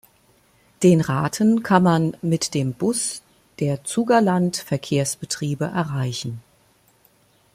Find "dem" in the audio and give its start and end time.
2.55-2.73